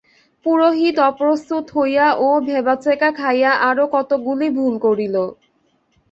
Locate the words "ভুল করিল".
4.57-5.15